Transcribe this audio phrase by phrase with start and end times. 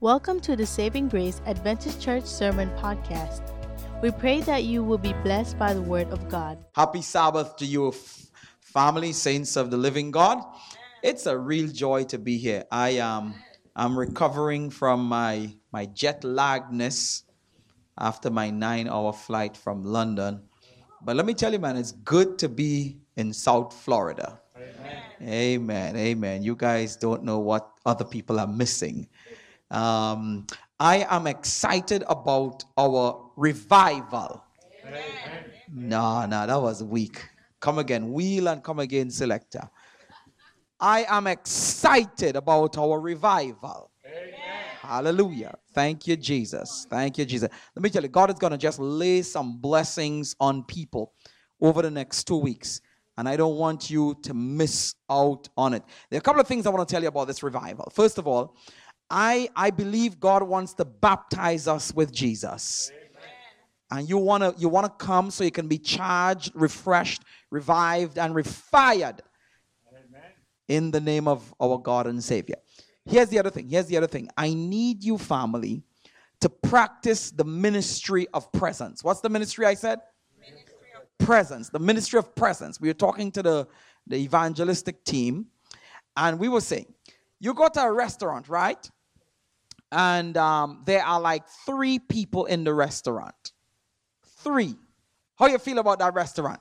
[0.00, 3.42] Welcome to the Saving Grace Adventist Church Sermon Podcast.
[4.00, 6.56] We pray that you will be blessed by the Word of God.
[6.76, 7.90] Happy Sabbath to you,
[8.60, 10.38] family, saints of the living God.
[11.02, 12.64] It's a real joy to be here.
[12.70, 13.34] I am
[13.74, 17.24] I'm recovering from my my jet lagness
[17.98, 20.42] after my nine hour flight from London.
[21.02, 24.38] But let me tell you, man, it's good to be in South Florida.
[24.56, 25.02] Amen.
[25.22, 25.96] Amen.
[25.96, 26.42] Amen.
[26.44, 29.08] You guys don't know what other people are missing.
[29.70, 30.46] Um,
[30.80, 34.44] I am excited about our revival.
[34.86, 35.44] Amen.
[35.72, 37.28] No, no, that was weak.
[37.60, 39.68] Come again, wheel and come again, selector.
[40.80, 43.90] I am excited about our revival.
[44.06, 44.32] Amen.
[44.80, 45.54] Hallelujah.
[45.74, 46.86] Thank you, Jesus.
[46.88, 47.48] Thank you, Jesus.
[47.74, 51.12] Let me tell you, God is going to just lay some blessings on people
[51.60, 52.80] over the next two weeks.
[53.18, 55.82] And I don't want you to miss out on it.
[56.08, 57.90] There are a couple of things I want to tell you about this revival.
[57.92, 58.56] First of all,
[59.10, 62.90] I, I believe God wants to baptize us with Jesus.
[62.92, 63.00] Amen.
[63.90, 68.18] And you want to you want to come so you can be charged, refreshed, revived,
[68.18, 69.20] and refired
[69.90, 70.30] Amen.
[70.68, 72.56] in the name of our God and Savior.
[73.06, 73.68] Here's the other thing.
[73.68, 74.28] Here's the other thing.
[74.36, 75.82] I need you, family,
[76.40, 79.02] to practice the ministry of presence.
[79.02, 80.00] What's the ministry I said?
[80.38, 80.78] Ministry
[81.18, 81.68] presence.
[81.68, 82.80] The ministry of presence.
[82.80, 83.68] We were talking to the,
[84.06, 85.46] the evangelistic team,
[86.16, 86.86] and we were saying,
[87.40, 88.90] you go to a restaurant, right?
[89.90, 93.52] And um, there are like three people in the restaurant.
[94.38, 94.76] Three.
[95.36, 96.60] How you feel about that restaurant?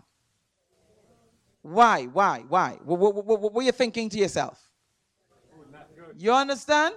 [1.61, 2.05] Why?
[2.05, 2.43] Why?
[2.47, 2.77] Why?
[2.83, 4.61] What, what, what, what are you thinking to yourself?
[6.15, 6.95] You understand?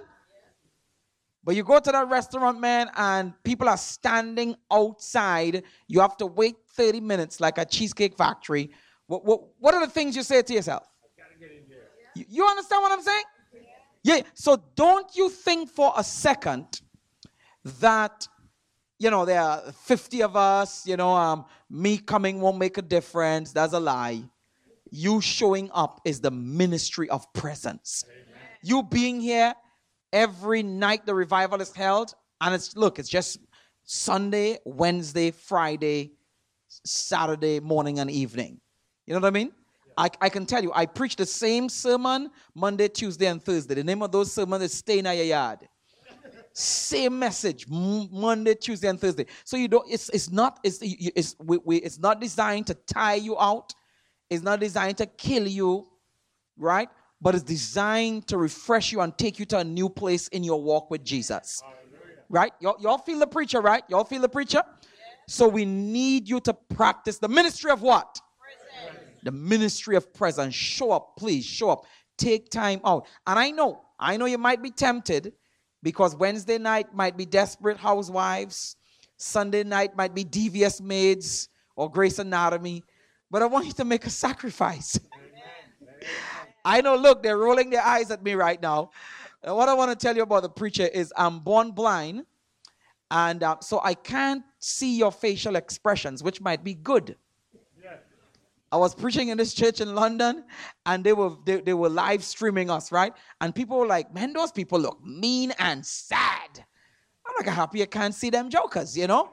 [1.43, 5.63] But you go to that restaurant, man, and people are standing outside.
[5.87, 8.69] You have to wait 30 minutes like a cheesecake factory.
[9.07, 10.87] What, what, what are the things you say to yourself?
[12.15, 13.23] You, you understand what I'm saying?
[14.03, 16.81] Yeah, so don't you think for a second
[17.79, 18.27] that,
[18.97, 22.81] you know, there are 50 of us, you know, um, me coming won't make a
[22.81, 23.51] difference.
[23.51, 24.23] That's a lie.
[24.89, 28.03] You showing up is the ministry of presence.
[28.09, 28.41] Amen.
[28.63, 29.53] You being here
[30.11, 33.39] every night the revival is held, and it's, look, it's just
[33.83, 36.13] Sunday, Wednesday, Friday,
[36.67, 38.59] Saturday morning and evening.
[39.05, 39.51] You know what I mean?
[40.01, 43.75] I, I can tell you, I preach the same sermon Monday, Tuesday, and Thursday.
[43.75, 45.59] The name of those sermons is Stay in Your Yard.
[46.53, 49.27] Same message Monday, Tuesday, and Thursday.
[49.43, 49.85] So you don't.
[49.87, 50.59] It's it's not.
[50.63, 53.73] It's it's we, we, it's not designed to tire you out.
[54.27, 55.85] It's not designed to kill you,
[56.57, 56.89] right?
[57.21, 60.59] But it's designed to refresh you and take you to a new place in your
[60.59, 61.61] walk with Jesus.
[62.27, 62.53] Right?
[62.59, 63.83] Y'all, y'all feel the preacher, right?
[63.87, 64.63] Y'all feel the preacher?
[65.27, 68.19] So we need you to practice the ministry of what?
[69.23, 70.55] The ministry of presence.
[70.55, 71.85] Show up, please, show up.
[72.17, 73.07] Take time out.
[73.25, 75.33] And I know, I know you might be tempted
[75.83, 78.75] because Wednesday night might be desperate housewives,
[79.17, 82.83] Sunday night might be devious maids or Grey's Anatomy.
[83.29, 84.99] But I want you to make a sacrifice.
[86.65, 88.91] I know, look, they're rolling their eyes at me right now.
[89.43, 92.25] And what I want to tell you about the preacher is I'm born blind,
[93.09, 97.15] and uh, so I can't see your facial expressions, which might be good.
[98.71, 100.45] I was preaching in this church in London
[100.85, 103.13] and they were they, they were live streaming us, right?
[103.41, 106.65] And people were like, man, those people look mean and sad.
[107.25, 109.31] I'm like, happy I can't see them jokers, you know?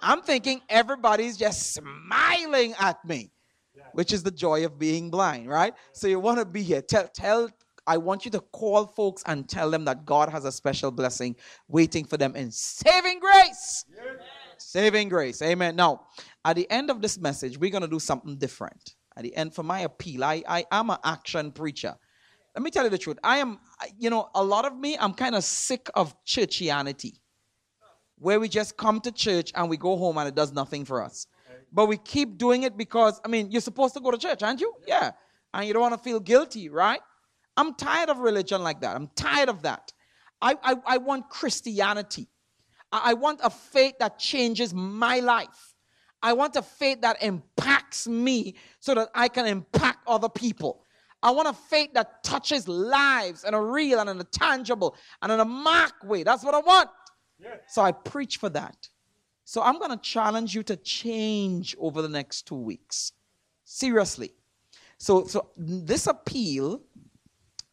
[0.00, 3.30] I'm thinking everybody's just smiling at me,
[3.92, 5.74] which is the joy of being blind, right?
[5.92, 6.80] So you want to be here.
[6.80, 7.50] Tell, tell,
[7.86, 11.34] I want you to call folks and tell them that God has a special blessing
[11.66, 13.84] waiting for them in saving grace.
[13.90, 14.16] Yes.
[14.58, 15.40] Saving grace.
[15.42, 15.76] Amen.
[15.76, 16.06] Now,
[16.44, 18.94] at the end of this message, we're going to do something different.
[19.16, 21.96] At the end, for my appeal, I, I am an action preacher.
[22.54, 23.18] Let me tell you the truth.
[23.22, 23.58] I am,
[23.98, 27.18] you know, a lot of me, I'm kind of sick of churchianity,
[28.16, 31.02] where we just come to church and we go home and it does nothing for
[31.02, 31.26] us.
[31.72, 34.60] But we keep doing it because, I mean, you're supposed to go to church, aren't
[34.60, 34.72] you?
[34.86, 35.12] Yeah.
[35.52, 37.00] And you don't want to feel guilty, right?
[37.56, 38.96] I'm tired of religion like that.
[38.96, 39.92] I'm tired of that.
[40.40, 42.28] I, I, I want Christianity.
[42.92, 45.74] I, want a faith that changes my life.
[46.22, 50.82] I want a faith that impacts me so that I can impact other people.
[51.22, 55.32] I want a faith that touches lives in a real and in a tangible and
[55.32, 56.22] in a mark way.
[56.22, 56.90] That's what I want.
[57.68, 58.88] So I preach for that.
[59.44, 63.12] So I'm going to challenge you to change over the next two weeks.
[63.64, 64.32] Seriously.
[64.98, 66.82] So, so this appeal,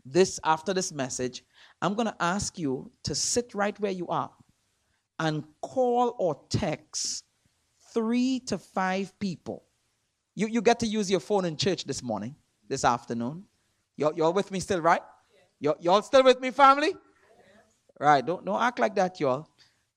[0.05, 1.43] this after this message,
[1.81, 4.31] I'm going to ask you to sit right where you are
[5.19, 7.23] and call or text
[7.93, 9.63] three to five people.
[10.35, 12.35] You, you get to use your phone in church this morning,
[12.67, 13.45] this afternoon.
[13.95, 15.01] You're, y'all with me still, right?
[15.59, 16.93] Y'all, y'all still with me, family?
[17.99, 18.25] Right?
[18.25, 19.47] Don't, don't act like that, y'all.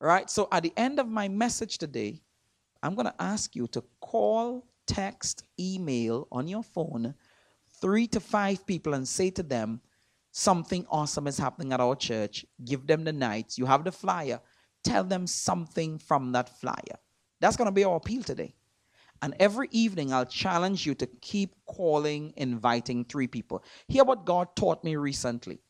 [0.01, 0.31] Right?
[0.31, 2.23] So at the end of my message today,
[2.83, 7.15] I'm going to ask you to call, text, email on your phone
[7.81, 9.81] three to five people and say to them,
[10.31, 12.47] something awesome is happening at our church.
[12.65, 13.59] Give them the nights.
[13.59, 14.41] You have the flyer.
[14.89, 16.99] Tell them something from that flyer.
[17.41, 18.55] That's going to be our appeal today.
[19.21, 23.63] And every evening, I'll challenge you to keep calling, inviting three people.
[23.89, 25.61] Hear what God taught me recently.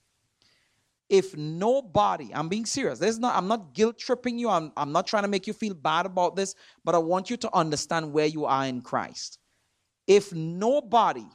[1.09, 5.09] If nobody, I'm being serious, there's not, I'm not guilt tripping you, I'm, I'm not
[5.09, 6.55] trying to make you feel bad about this,
[6.85, 9.41] but I want you to understand where you are in Christ.
[10.07, 11.27] If nobody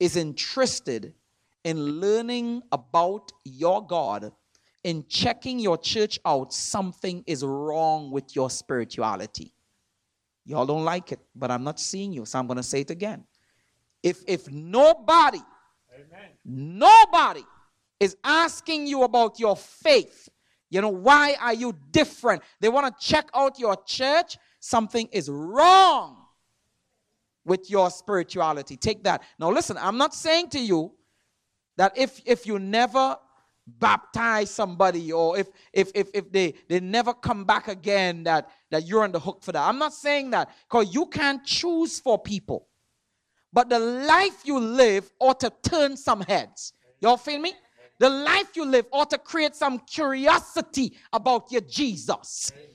[0.00, 1.14] is interested
[1.62, 4.32] in learning about your God,
[4.84, 9.54] in checking your church out, something is wrong with your spirituality.
[10.44, 12.90] Y'all don't like it, but I'm not seeing you, so I'm going to say it
[12.90, 13.24] again.
[14.02, 15.40] If if nobody,
[15.94, 16.30] Amen.
[16.44, 17.44] nobody
[18.00, 20.28] is asking you about your faith,
[20.70, 22.42] you know, why are you different?
[22.60, 26.16] They want to check out your church, something is wrong
[27.44, 28.76] with your spirituality.
[28.76, 29.22] Take that.
[29.38, 30.92] Now listen, I'm not saying to you
[31.76, 33.16] that if if you never
[33.66, 38.86] baptize somebody or if if if, if they they never come back again that that
[38.86, 39.62] you're on the hook for that.
[39.66, 42.66] I'm not saying that because you can't choose for people.
[43.52, 46.72] But the life you live ought to turn some heads.
[47.00, 47.52] Y'all feel me?
[47.98, 52.52] The life you live ought to create some curiosity about your jesus.
[52.56, 52.68] Amen.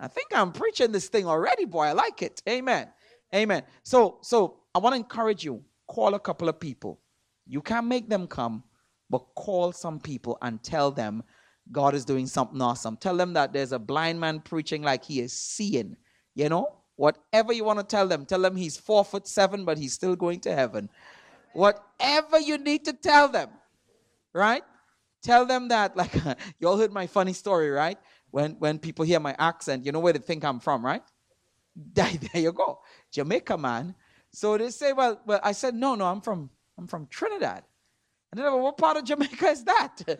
[0.00, 1.84] i think i'm preaching this thing already boy.
[1.84, 2.42] I like it.
[2.48, 2.88] Amen.
[3.34, 3.62] Amen.
[3.84, 6.98] So so i want to encourage you call a couple of people.
[7.46, 8.64] You can't make them come
[9.12, 11.22] but call some people and tell them
[11.70, 12.96] God is doing something awesome.
[12.96, 15.96] Tell them that there's a blind man preaching like he is seeing.
[16.34, 19.76] You know, whatever you want to tell them, tell them he's four foot seven, but
[19.76, 20.88] he's still going to heaven.
[21.52, 23.50] Whatever you need to tell them,
[24.32, 24.64] right?
[25.22, 26.14] Tell them that, like,
[26.58, 27.98] you all heard my funny story, right?
[28.30, 31.02] When when people hear my accent, you know where they think I'm from, right?
[31.94, 32.80] There, you go,
[33.12, 33.94] Jamaica man.
[34.30, 36.48] So they say, well, well, I said, no, no, I'm from
[36.78, 37.64] I'm from Trinidad.
[38.32, 40.18] And then, what part of Jamaica is that?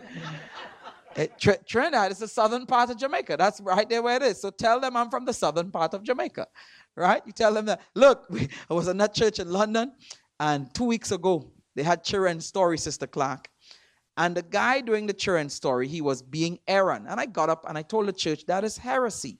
[1.39, 3.37] Tr- Trinidad is the southern part of Jamaica.
[3.39, 4.41] That's right there where it is.
[4.41, 6.47] So tell them I'm from the southern part of Jamaica,
[6.95, 7.23] right?
[7.27, 7.81] You tell them that.
[7.95, 9.93] Look, we, I was in that church in London,
[10.41, 13.49] and two weeks ago they had children's story, Sister Clark,
[14.19, 17.65] and the guy doing the children's story, he was being Aaron, and I got up
[17.67, 19.39] and I told the church that is heresy.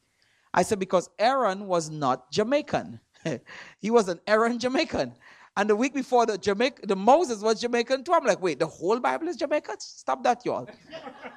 [0.55, 3.01] I said because Aaron was not Jamaican,
[3.81, 5.15] he was an Aaron Jamaican.
[5.57, 8.13] And the week before, the Jamaica, the Moses was Jamaican too.
[8.15, 9.81] I'm like, wait, the whole Bible is Jamaican?
[9.81, 10.67] Stop that, y'all.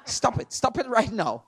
[0.04, 0.52] Stop it.
[0.52, 1.44] Stop it right now.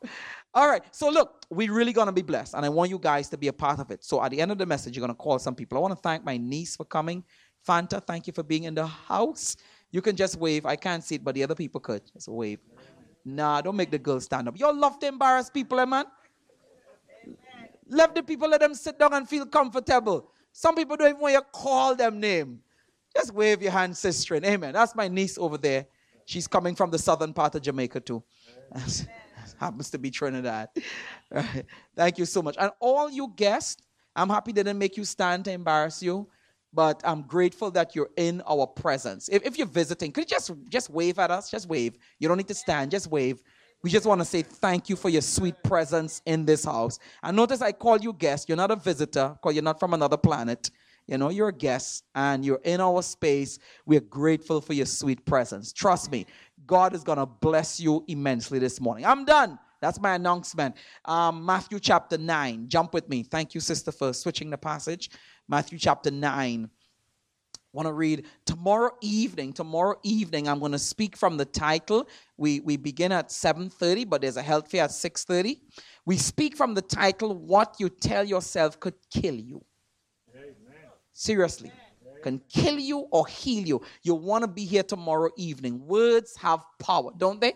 [0.52, 0.82] All right.
[0.90, 3.52] So look, we're really gonna be blessed, and I want you guys to be a
[3.52, 4.04] part of it.
[4.04, 5.78] So at the end of the message, you're gonna call some people.
[5.78, 7.24] I want to thank my niece for coming.
[7.66, 9.56] Fanta, thank you for being in the house.
[9.90, 10.66] You can just wave.
[10.66, 12.02] I can't see it, but the other people could.
[12.12, 12.60] Just wave.
[13.24, 14.58] Nah, don't make the girls stand up.
[14.58, 16.04] Y'all love to embarrass people, eh, man.
[17.88, 20.30] Let the people let them sit down and feel comfortable.
[20.58, 22.58] Some people don't even want you to call them name.
[23.14, 24.34] Just wave your hand, sister.
[24.34, 24.72] and Amen.
[24.72, 25.86] That's my niece over there.
[26.24, 28.24] She's coming from the southern part of Jamaica too.
[29.60, 30.70] Happens to be Trinidad.
[31.94, 32.56] Thank you so much.
[32.58, 33.84] And all you guests,
[34.16, 36.28] I'm happy they didn't make you stand to embarrass you,
[36.72, 39.28] but I'm grateful that you're in our presence.
[39.28, 41.52] If, if you're visiting, could you just just wave at us?
[41.52, 41.96] Just wave.
[42.18, 42.90] You don't need to stand.
[42.90, 43.40] Just wave.
[43.82, 46.98] We just want to say thank you for your sweet presence in this house.
[47.22, 48.48] And notice I call you guest.
[48.48, 50.70] You're not a visitor because you're not from another planet.
[51.06, 53.58] You know, you're a guest and you're in our space.
[53.86, 55.72] We're grateful for your sweet presence.
[55.72, 56.26] Trust me,
[56.66, 59.06] God is going to bless you immensely this morning.
[59.06, 59.58] I'm done.
[59.80, 60.76] That's my announcement.
[61.04, 62.68] Um, Matthew chapter 9.
[62.68, 63.22] Jump with me.
[63.22, 65.10] Thank you, sister, for switching the passage.
[65.48, 66.68] Matthew chapter 9
[67.78, 72.08] want to read tomorrow evening tomorrow evening i'm going to speak from the title.
[72.36, 75.60] We we begin at 7.30 but there's a health fair at 6.30
[76.04, 79.64] we speak from the title what you tell yourself could kill you.
[80.34, 80.90] Amen.
[81.12, 81.70] seriously.
[81.70, 82.22] Amen.
[82.24, 83.80] can kill you or heal you.
[84.02, 85.86] You want to be here tomorrow evening.
[85.86, 87.52] Words have power don't they?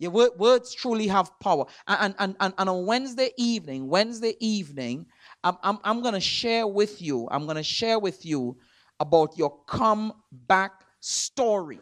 [0.00, 1.64] Yeah, words truly have power.
[1.88, 5.06] And, and, and, and on Wednesday evening, Wednesday evening,
[5.42, 8.58] I'm, I'm, I'm going to share with you, I'm going to share with you
[9.00, 11.80] about your comeback story.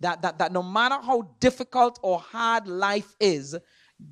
[0.00, 3.56] That, that, that no matter how difficult or hard life is,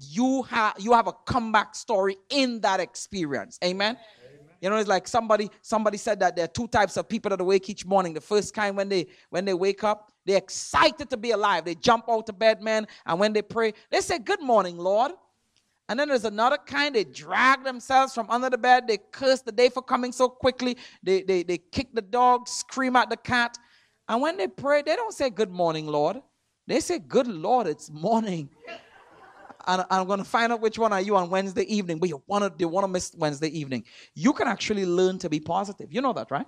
[0.00, 3.58] you have you have a comeback story in that experience.
[3.62, 3.96] Amen.
[3.96, 4.50] Amen.
[4.60, 7.40] You know, it's like somebody somebody said that there are two types of people that
[7.40, 8.12] awake each morning.
[8.12, 11.64] The first kind when they when they wake up, they're excited to be alive.
[11.64, 15.12] They jump out of bed, man, and when they pray, they say, Good morning, Lord.
[15.88, 18.88] And then there's another kind, they drag themselves from under the bed.
[18.88, 20.76] They curse the day for coming so quickly.
[21.02, 23.56] They, they, they kick the dog, scream at the cat.
[24.08, 26.20] And when they pray, they don't say, Good morning, Lord.
[26.66, 28.50] They say, Good Lord, it's morning.
[29.66, 32.22] and I'm going to find out which one are you on Wednesday evening, but you
[32.26, 33.84] want to, you want to miss Wednesday evening.
[34.14, 35.92] You can actually learn to be positive.
[35.92, 36.46] You know that, right?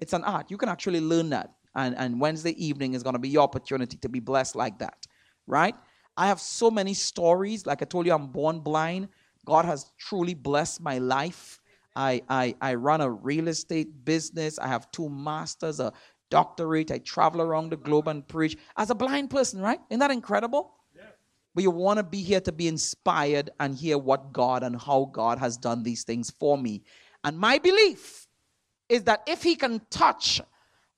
[0.00, 0.50] It's an art.
[0.50, 1.52] You can actually learn that.
[1.74, 5.06] And, and Wednesday evening is going to be your opportunity to be blessed like that,
[5.46, 5.74] right?
[6.20, 7.64] I have so many stories.
[7.64, 9.08] Like I told you, I'm born blind.
[9.46, 11.62] God has truly blessed my life.
[11.96, 14.58] I, I, I run a real estate business.
[14.58, 15.94] I have two masters, a
[16.28, 16.90] doctorate.
[16.90, 19.80] I travel around the globe and preach as a blind person, right?
[19.88, 20.74] Isn't that incredible?
[20.94, 21.04] Yeah.
[21.54, 25.08] But you want to be here to be inspired and hear what God and how
[25.10, 26.82] God has done these things for me.
[27.24, 28.26] And my belief
[28.90, 30.42] is that if He can touch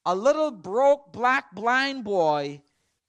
[0.05, 2.61] a little broke, black, blind boy,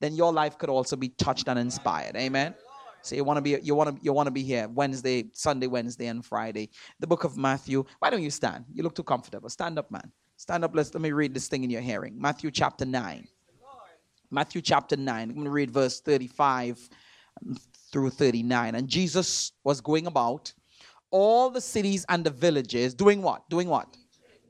[0.04, 2.16] then your life could also be touched and inspired.
[2.16, 2.54] Amen.
[3.02, 5.68] So you want to be you want to you want to be here Wednesday, Sunday,
[5.68, 6.70] Wednesday, and Friday.
[7.00, 7.84] The book of Matthew.
[8.00, 8.66] Why don't you stand?
[8.74, 9.50] You look too comfortable.
[9.50, 10.12] Stand up, man.
[10.38, 10.76] Stand up.
[10.76, 12.16] Let's let me read this thing in your hearing.
[12.18, 13.28] Matthew chapter nine.
[14.32, 15.30] Matthew chapter nine.
[15.30, 16.90] I'm going to read verse 35
[17.92, 18.76] through 39.
[18.76, 20.54] And Jesus was going about
[21.12, 23.48] all the cities and the villages, doing what?
[23.50, 23.96] Doing what?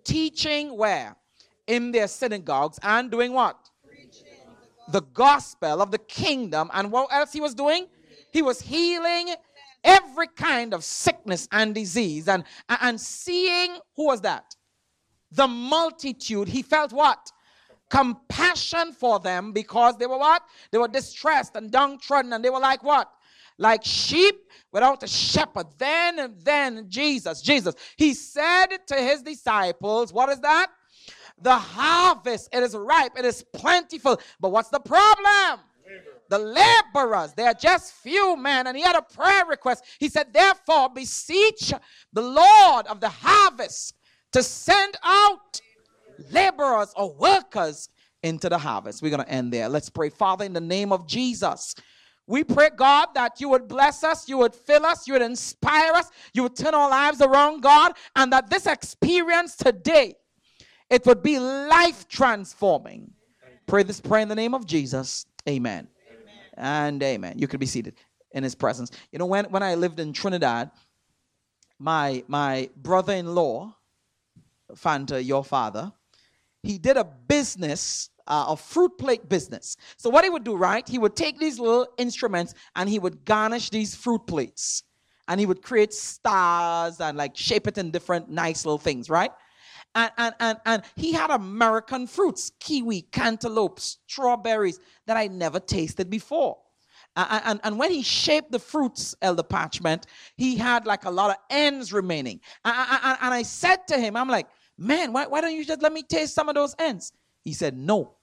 [0.04, 1.16] Teaching where?
[1.68, 3.58] In their synagogues and doing what?
[4.90, 6.70] The gospel of the kingdom.
[6.74, 7.88] And what else he was doing?
[8.32, 9.34] He was healing
[9.84, 12.28] every kind of sickness and disease.
[12.28, 14.56] And, and seeing, who was that?
[15.32, 16.48] The multitude.
[16.48, 17.32] He felt what?
[17.90, 20.44] Compassion for them because they were what?
[20.72, 22.34] They were distressed and downtrodden.
[22.34, 23.10] And they were like what?
[23.58, 24.36] Like sheep
[24.72, 25.68] without a shepherd.
[25.78, 30.68] Then and then Jesus, Jesus, he said to his disciples, What is that?
[31.42, 34.20] The harvest, it is ripe, it is plentiful.
[34.40, 35.60] But what's the problem?
[36.30, 38.66] the laborers, they are just few men.
[38.66, 39.84] And he had a prayer request.
[40.00, 41.74] He said, Therefore, beseech
[42.12, 43.96] the Lord of the harvest
[44.32, 45.62] to send out
[46.32, 47.90] laborers or workers
[48.24, 49.02] into the harvest.
[49.02, 49.70] We're going to end there.
[49.70, 50.10] Let's pray.
[50.10, 51.76] Father, in the name of Jesus.
[52.26, 55.92] We pray, God, that you would bless us, you would fill us, you would inspire
[55.92, 60.16] us, you would turn our lives around, God, and that this experience today,
[60.90, 63.12] it would be life transforming.
[63.66, 65.26] Pray this prayer in the name of Jesus.
[65.48, 65.88] Amen
[66.58, 67.38] and amen.
[67.38, 67.96] You could be seated
[68.32, 68.92] in his presence.
[69.12, 70.72] You know, when, when I lived in Trinidad,
[71.80, 73.76] my my brother-in-law,
[74.74, 75.92] Fanta, your father,
[76.62, 79.78] he did a business, uh, a fruit plate business.
[79.98, 80.88] So what he would do, right?
[80.88, 84.84] He would take these little instruments and he would garnish these fruit plates.
[85.28, 89.32] And he would create stars and like shape it in different nice little things, right?
[89.96, 96.10] And, and, and, and he had American fruits, kiwi, cantaloupe, strawberries that I never tasted
[96.10, 96.58] before.
[97.16, 101.36] And, and, when he shaped the fruits, Elder Parchment, he had like a lot of
[101.52, 102.40] ends remaining.
[102.66, 104.48] And, and, and I said to him, I'm like,
[104.80, 107.14] man, why, why don't you just let me taste some of those ends?
[107.44, 108.16] He said, no.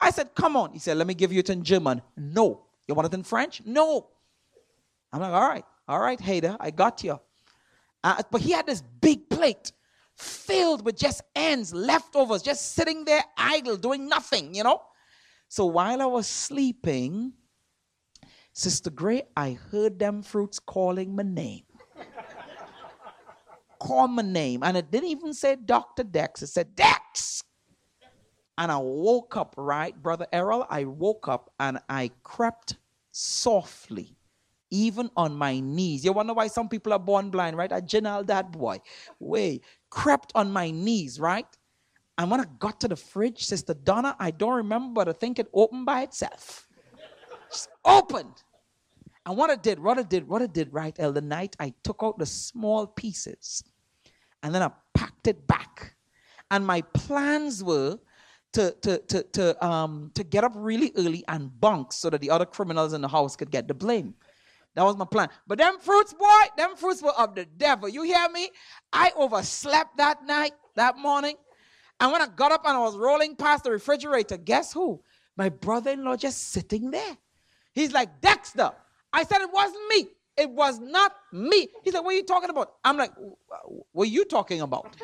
[0.00, 0.72] I said, come on.
[0.72, 2.00] He said, let me give you it in German.
[2.16, 2.62] No.
[2.88, 3.60] You want it in French?
[3.66, 4.08] No.
[5.12, 7.18] I'm like, all right, all right, hater, I got you.
[8.04, 9.72] Uh, but he had this big plate
[10.16, 14.80] filled with just ends, leftovers, just sitting there idle, doing nothing, you know?
[15.48, 17.32] So while I was sleeping,
[18.52, 21.64] Sister Gray, I heard them fruits calling my name.
[23.78, 24.62] Call my name.
[24.62, 26.02] And it didn't even say Dr.
[26.02, 27.42] Dex, it said Dex.
[28.58, 30.66] And I woke up, right, Brother Errol?
[30.70, 32.76] I woke up and I crept
[33.12, 34.16] softly
[34.70, 36.04] even on my knees.
[36.04, 37.72] You wonder why some people are born blind, right?
[37.72, 38.80] I general that boy.
[39.18, 41.46] Way crept on my knees, right?
[42.18, 45.38] And when I got to the fridge, Sister Donna, I don't remember, but I think
[45.38, 46.66] it opened by itself.
[47.50, 48.42] Just opened.
[49.26, 52.00] And what I did, what I did, what I did, right, Elder Night, I took
[52.02, 53.62] out the small pieces
[54.42, 55.94] and then I packed it back.
[56.50, 57.98] And my plans were
[58.52, 62.30] to, to, to, to, um, to get up really early and bunk so that the
[62.30, 64.14] other criminals in the house could get the blame.
[64.76, 65.30] That was my plan.
[65.46, 67.88] But them fruits, boy, them fruits were of the devil.
[67.88, 68.50] You hear me?
[68.92, 71.34] I overslept that night, that morning.
[71.98, 75.00] And when I got up and I was rolling past the refrigerator, guess who?
[75.34, 77.16] My brother in law just sitting there.
[77.72, 78.70] He's like, Dexter.
[79.14, 80.08] I said, It wasn't me.
[80.36, 81.68] It was not me.
[81.82, 82.72] He said, What are you talking about?
[82.84, 83.12] I'm like,
[83.92, 84.94] What are you talking about?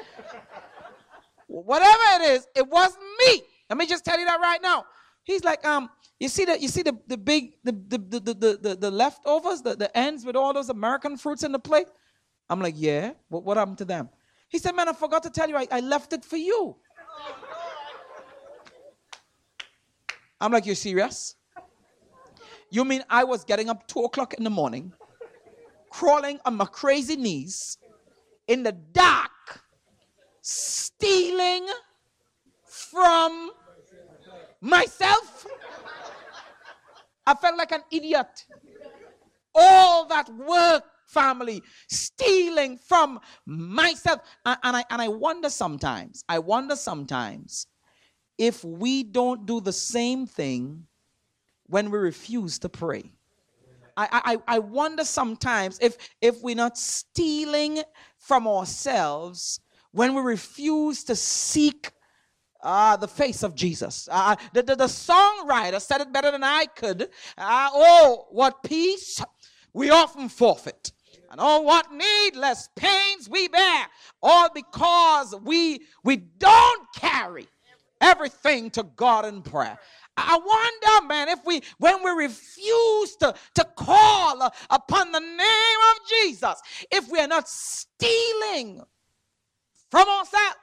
[1.47, 3.43] Whatever it is, it wasn't me.
[3.71, 4.85] Let me just tell you that right now.
[5.25, 5.89] He's like, um,
[6.23, 9.61] you see the you see the, the big the the, the, the, the, the leftovers,
[9.61, 11.89] the, the ends with all those American fruits in the plate?
[12.49, 13.15] I'm like, yeah.
[13.29, 14.09] What, what happened to them?
[14.49, 16.77] He said, man, I forgot to tell you, I, I left it for you.
[20.41, 21.35] I'm like, You're serious?
[22.71, 24.93] You mean I was getting up two o'clock in the morning,
[25.91, 27.79] crawling on my crazy knees
[28.47, 29.61] in the dark,
[30.41, 31.67] stealing
[32.65, 33.51] from
[34.61, 35.47] myself?
[37.27, 38.47] I felt like an idiot.
[39.55, 44.21] all that work family, stealing from myself.
[44.47, 47.67] And, and, I, and I wonder sometimes, I wonder sometimes
[48.39, 50.87] if we don't do the same thing
[51.67, 53.13] when we refuse to pray.
[53.95, 57.83] I, I, I wonder sometimes if, if we're not stealing
[58.19, 59.61] from ourselves
[59.91, 61.91] when we refuse to seek
[62.63, 64.09] uh, the face of Jesus.
[64.11, 67.03] Uh, the, the, the, songwriter said it better than I could.
[67.37, 69.21] Uh, oh, what peace
[69.73, 70.93] we often forfeit.
[71.31, 73.87] And oh, what needless pains we bear,
[74.23, 77.49] all because we we don't carry
[78.03, 79.79] everything to God in prayer.
[80.17, 86.09] I wonder, man, if we, when we refuse to, to call upon the name of
[86.09, 88.83] Jesus, if we are not stealing
[89.91, 90.57] from ourselves.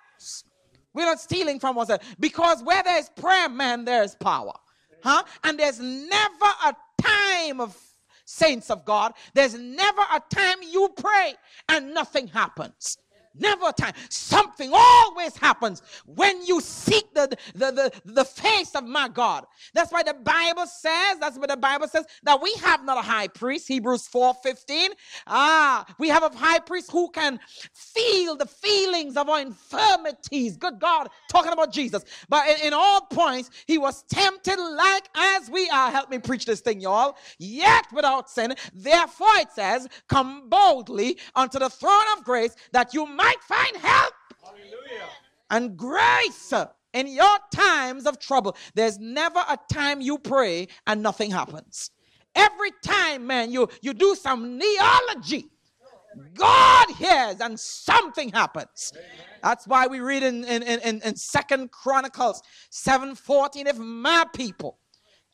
[1.00, 2.04] We're not stealing from ourselves.
[2.20, 4.52] Because where there's prayer, man, there's power.
[5.02, 5.24] Huh?
[5.46, 7.78] And there's never a time of
[8.26, 11.34] saints of God, there's never a time you pray
[11.70, 12.98] and nothing happens.
[13.40, 13.94] Never a time.
[14.10, 19.46] Something always happens when you seek the, the, the, the face of my God.
[19.74, 23.02] That's why the Bible says, that's what the Bible says, that we have not a
[23.02, 24.92] high priest, Hebrews 4 15.
[25.28, 27.40] Ah, we have a high priest who can
[27.74, 30.58] feel the feelings of our infirmities.
[30.58, 32.04] Good God, talking about Jesus.
[32.28, 35.92] But in, in all points, he was tempted like as we are.
[35.92, 37.18] Help me preach this thing, y'all.
[37.38, 38.56] Yet without sin.
[38.74, 44.14] Therefore, it says, come boldly unto the throne of grace that you might find help
[44.44, 45.10] Hallelujah.
[45.50, 46.54] and grace
[46.94, 48.56] in your times of trouble.
[48.74, 51.92] There's never a time you pray and nothing happens.
[52.36, 55.50] Every time, man, you, you do some kneeology.
[56.34, 58.94] God hears and something happens.
[59.44, 64.80] That's why we read in, in, in, in Second Chronicles 7:14, if my people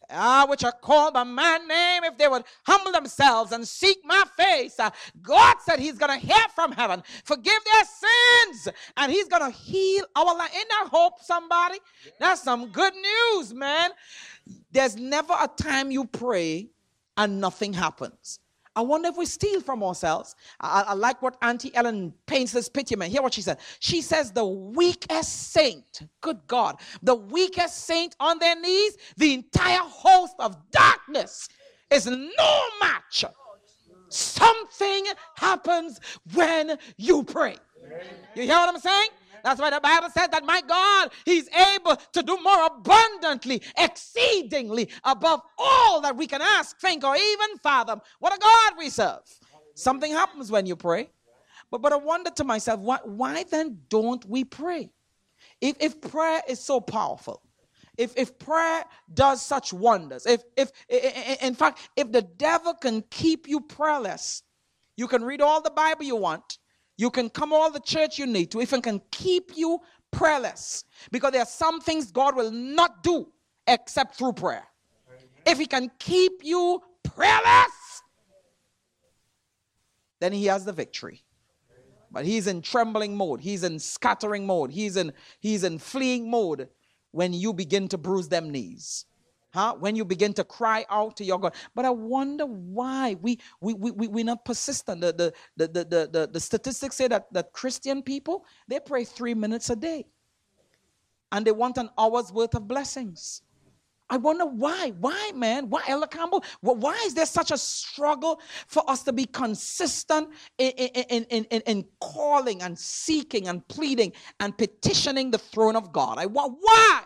[0.10, 4.24] ah, which are called by my name, if they would humble themselves and seek my
[4.38, 4.90] face, uh,
[5.22, 9.58] God said He's going to hear from heaven, forgive their sins, and He's going to
[9.58, 10.52] heal our land.
[10.56, 11.80] Ain't that hope, somebody?
[12.20, 13.92] That's some good news, man.
[14.72, 16.70] There's never a time you pray
[17.18, 18.40] and nothing happens.
[18.76, 20.36] I wonder if we steal from ourselves.
[20.60, 23.10] I, I, like what Auntie Ellen paints this picture, man.
[23.10, 23.60] Hear what she said.
[23.80, 29.80] She says, The weakest saint, good God, the weakest saint on their knees, the entire
[29.80, 31.48] host of darkness
[31.90, 33.26] is no match.
[34.10, 36.00] Something happens
[36.34, 37.56] when you pray.
[38.36, 39.10] You hear what I'm saying?
[39.46, 44.90] That's why the Bible says that my God, He's able to do more abundantly, exceedingly
[45.04, 48.02] above all that we can ask, think, or even fathom.
[48.18, 49.20] What a God we serve.
[49.76, 51.12] Something happens when you pray.
[51.70, 54.90] But, but I wonder to myself, why, why then don't we pray?
[55.62, 57.44] If, if prayer is so powerful,
[58.00, 63.48] if, if prayer does such wonders, if, if in fact, if the devil can keep
[63.48, 64.42] you prayerless,
[64.98, 66.58] you can read all the Bible you want,
[66.98, 69.80] you can come all the church you need to if can keep you
[70.12, 70.86] prayerless.
[71.12, 73.28] Because there are some things God will not do
[73.68, 74.66] except through prayer.
[75.46, 78.02] If He can keep you prayerless,
[80.20, 81.24] then He has the victory.
[82.12, 86.70] But He's in trembling mode, He's in scattering mode, He's in He's in fleeing mode
[87.12, 89.06] when you begin to bruise them knees
[89.56, 89.74] huh?
[89.80, 91.56] when you begin to cry out to your God.
[91.74, 95.02] But I wonder why we, we, we, we, we're not persistent.
[95.02, 99.34] The, the, the, the, the, the statistics say that, that Christian people, they pray three
[99.34, 100.06] minutes a day.
[101.32, 103.42] And they want an hour's worth of blessings.
[104.10, 104.94] I wonder why.
[105.00, 105.70] Why, man?
[105.70, 106.44] Why, Elder Campbell?
[106.62, 111.62] Why is there such a struggle for us to be consistent in, in, in, in,
[111.62, 116.20] in calling and seeking and pleading and petitioning the throne of God?
[116.20, 117.02] I, want why?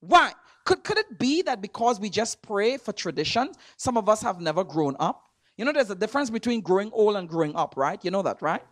[0.00, 0.32] Why?
[0.64, 4.40] Could, could it be that because we just pray for tradition, some of us have
[4.40, 5.24] never grown up?
[5.56, 8.02] You know, there's a difference between growing old and growing up, right?
[8.04, 8.62] You know that, right?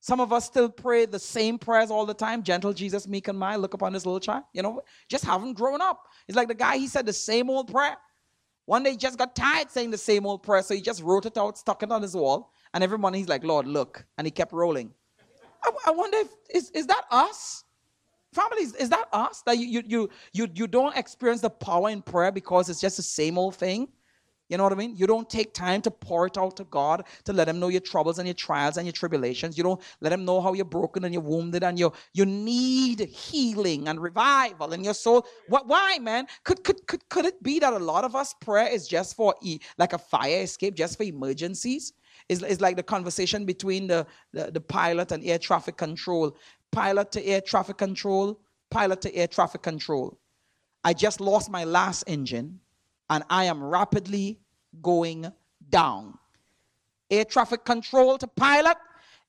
[0.00, 2.42] Some of us still pray the same prayers all the time.
[2.42, 4.42] Gentle Jesus, meek and mild, look upon this little child.
[4.52, 6.08] You know, just haven't grown up.
[6.26, 7.96] It's like the guy, he said the same old prayer.
[8.66, 11.26] One day he just got tired saying the same old prayer, so he just wrote
[11.26, 14.04] it out, stuck it on his wall, and every morning he's like, Lord, look.
[14.18, 14.92] And he kept rolling.
[15.62, 17.64] I, I wonder if, is, is that us?
[18.32, 19.42] Families, is that us?
[19.44, 23.02] That you, you, you, you, don't experience the power in prayer because it's just the
[23.02, 23.88] same old thing?
[24.48, 24.96] You know what I mean?
[24.96, 27.80] You don't take time to pour it out to God to let Him know your
[27.80, 29.56] troubles and your trials and your tribulations.
[29.56, 33.00] You don't let Him know how you're broken and you're wounded and you you need
[33.00, 35.26] healing and revival in your soul.
[35.48, 35.68] What?
[35.68, 36.26] Why, man?
[36.44, 39.34] Could could could could it be that a lot of us prayer is just for
[39.42, 41.94] e, like a fire escape, just for emergencies?
[42.28, 46.36] It's, it's like the conversation between the, the, the pilot and air traffic control
[46.72, 50.18] pilot to air traffic control, pilot to air traffic control.
[50.82, 52.58] I just lost my last engine
[53.08, 54.40] and I am rapidly
[54.80, 55.30] going
[55.68, 56.18] down.
[57.10, 58.76] Air traffic control to pilot.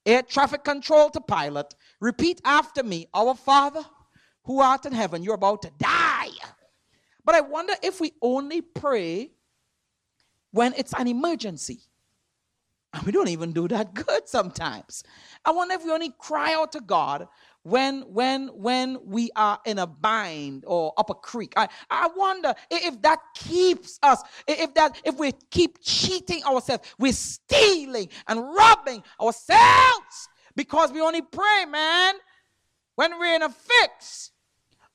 [0.06, 1.76] Air traffic control to pilot.
[2.00, 3.84] Repeat after me Our Father
[4.46, 6.30] who art in heaven, you're about to die.
[7.26, 9.32] But I wonder if we only pray
[10.52, 11.80] when it's an emergency.
[12.94, 15.04] And we don't even do that good sometimes.
[15.46, 17.28] I wonder if we only cry out to God
[17.64, 21.54] when when when we are in a bind or up a creek.
[21.56, 27.14] I, I wonder if that keeps us, if that if we keep cheating ourselves, we're
[27.14, 32.16] stealing and robbing ourselves because we only pray, man,
[32.96, 34.32] when we're in a fix.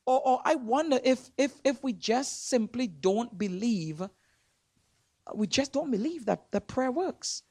[0.07, 4.03] Or, or I wonder if if if we just simply don't believe,
[5.35, 7.43] we just don't believe that that prayer works.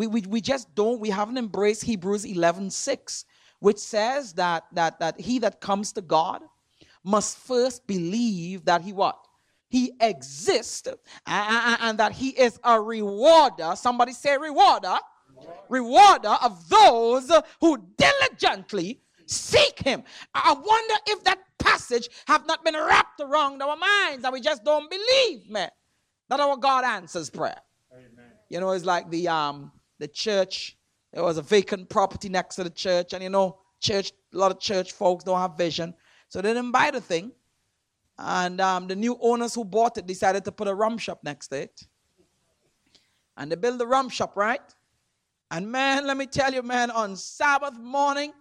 [0.00, 3.26] We, we, we just don't, we haven't embraced Hebrews 11 6,
[3.58, 6.40] which says that, that, that he that comes to God
[7.04, 9.18] must first believe that he what?
[9.68, 10.86] He exists
[11.26, 13.74] and, and that he is a rewarder.
[13.74, 14.96] Somebody say rewarder.
[15.68, 20.02] Rewarder of those who diligently seek him.
[20.34, 24.64] I wonder if that passage have not been wrapped around our minds that we just
[24.64, 25.68] don't believe, man,
[26.30, 27.60] that our God answers prayer.
[27.92, 28.32] Amen.
[28.48, 30.76] You know, it's like the um the church.
[31.12, 34.50] There was a vacant property next to the church, and you know, church a lot
[34.50, 35.94] of church folks don't have vision,
[36.28, 37.30] so they didn't buy the thing.
[38.18, 41.48] And um, the new owners who bought it decided to put a rum shop next
[41.48, 41.86] to it.
[43.36, 44.60] And they built the rum shop, right?
[45.50, 48.32] And man, let me tell you, man, on Sabbath morning,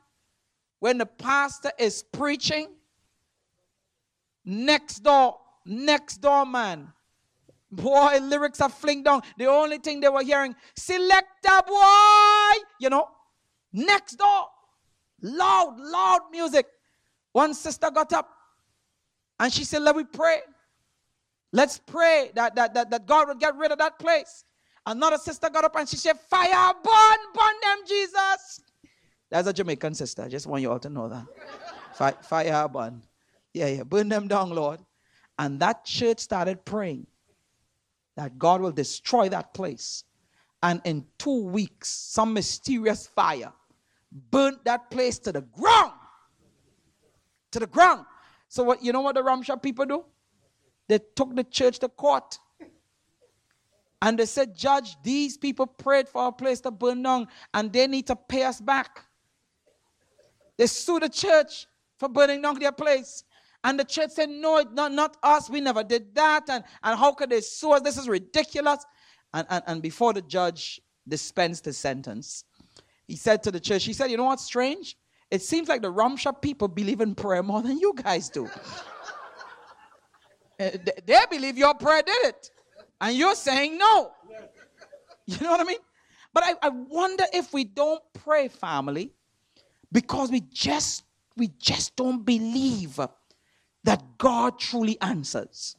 [0.80, 2.68] when the pastor is preaching,
[4.44, 6.92] next door, next door, man,
[7.72, 9.22] Boy, lyrics are fling down.
[9.38, 13.08] The only thing they were hearing, selector boy, you know,
[13.72, 14.46] next door.
[15.22, 16.66] Loud, loud music.
[17.32, 18.30] One sister got up
[19.40, 20.40] and she said, Let me pray.
[21.52, 24.44] Let's pray that, that, that, that God will get rid of that place.
[24.86, 28.62] Another sister got up and she said, Fire, burn, burn them, Jesus.
[29.30, 30.24] That's a Jamaican sister.
[30.24, 31.26] I just want you all to know that.
[31.94, 33.04] Fire, fire, burn.
[33.54, 34.80] Yeah, yeah, burn them down, Lord.
[35.38, 37.06] And that church started praying
[38.20, 40.04] that God will destroy that place.
[40.62, 43.54] And in two weeks, some mysterious fire
[44.30, 45.94] burnt that place to the ground.
[47.52, 48.06] To the ground.
[48.50, 50.04] So what you know what the Ramsha people do?
[50.90, 52.38] They took the church to court.
[54.02, 57.88] And they said, Judge, these people prayed for a place to burn down, and they
[57.88, 59.06] need to pay us back.
[60.58, 63.24] They sued the church for burning down their place.
[63.64, 65.50] And the church said, No, not, not us.
[65.50, 66.50] We never did that.
[66.50, 67.82] And, and how could they sue us?
[67.82, 68.86] This is ridiculous.
[69.34, 72.46] And, and, and before the judge dispensed his sentence,
[73.08, 74.96] he said to the church, He said, You know what's strange?
[75.30, 78.50] It seems like the rum shop people believe in prayer more than you guys do.
[80.62, 82.52] Eh, they believe your prayer did it.
[83.00, 84.12] And you're saying no.
[85.26, 85.78] You know what I mean?
[86.34, 89.14] But I, I wonder if we don't pray, family,
[89.92, 91.06] because we just
[91.38, 93.00] we just don't believe
[93.84, 95.76] that God truly answers.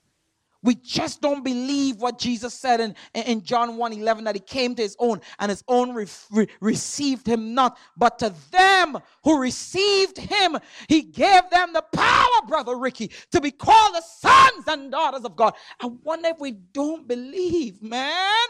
[0.63, 4.75] We just don't believe what Jesus said in, in John 1 11 that he came
[4.75, 7.79] to his own and his own re- re- received him not.
[7.97, 13.51] But to them who received him, he gave them the power, Brother Ricky, to be
[13.51, 15.55] called the sons and daughters of God.
[15.81, 18.47] I wonder if we don't believe, man.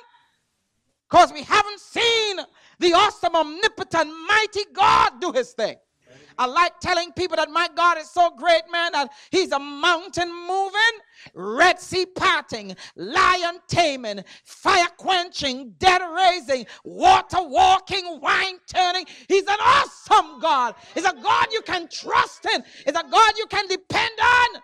[1.09, 2.39] Because we haven't seen
[2.81, 5.77] the awesome, omnipotent, mighty God do his thing.
[6.41, 10.35] I like telling people that my God is so great, man, that He's a mountain
[10.35, 10.81] moving,
[11.35, 19.05] Red Sea parting, lion taming, fire quenching, dead raising, water walking, wine turning.
[19.29, 20.77] He's an awesome God.
[20.95, 24.63] He's a God you can trust in, He's a God you can depend on.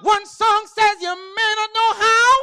[0.00, 2.34] One song says, You may not know how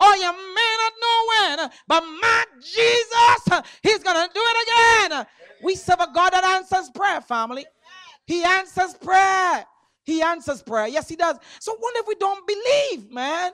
[0.00, 5.26] or you may not know when, but my Jesus, He's going to do it again.
[5.62, 7.66] We serve a God that answers prayer, family.
[8.32, 9.66] He answers prayer.
[10.04, 10.88] He answers prayer.
[10.88, 11.36] Yes, he does.
[11.60, 13.52] So what if we don't believe, man?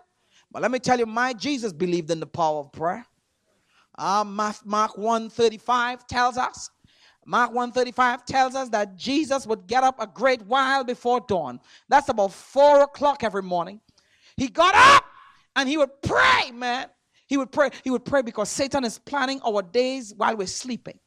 [0.53, 3.05] But let me tell you, my Jesus believed in the power of prayer.
[3.99, 6.71] Uh, Mark, Mark 135 tells us.
[7.27, 11.59] Mark 135 tells us that Jesus would get up a great while before dawn.
[11.89, 13.81] That's about four o'clock every morning.
[14.37, 15.05] He got up
[15.57, 16.87] and he would pray, man.
[17.27, 17.71] He would pray.
[17.83, 21.01] He would pray because Satan is planning our days while we're sleeping.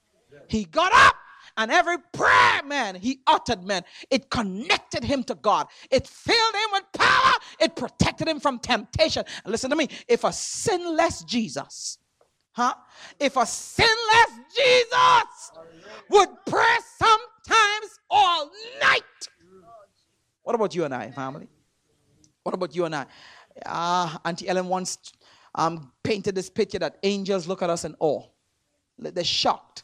[0.50, 1.16] He got up
[1.58, 5.68] and every prayer, man, he uttered, man, it connected him to God.
[5.90, 7.34] It filled him with power.
[7.60, 9.24] It protected him from temptation.
[9.44, 11.98] And listen to me if a sinless Jesus,
[12.54, 12.74] huh?
[13.20, 15.52] If a sinless Jesus
[16.10, 18.50] would pray sometimes all
[18.82, 19.04] night.
[20.44, 21.48] What about you and I, family?
[22.44, 23.06] What about you and I?
[23.66, 24.98] Uh, Auntie Ellen once
[25.56, 28.24] um, painted this picture that angels look at us in awe.
[28.98, 29.84] They're shocked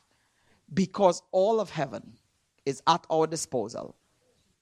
[0.74, 2.14] because all of heaven
[2.66, 3.96] is at our disposal.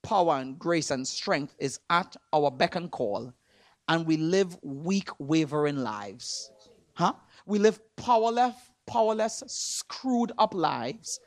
[0.04, 3.34] Power and grace and strength is at our beck and call.
[3.88, 6.52] And we live weak, wavering lives.
[6.94, 7.14] Huh?
[7.46, 11.20] We live powerless, powerless, screwed up lives,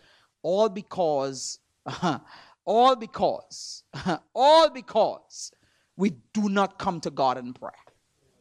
[0.43, 1.59] all because,
[2.65, 3.83] all because,
[4.35, 5.53] all because
[5.97, 7.73] we do not come to God in prayer.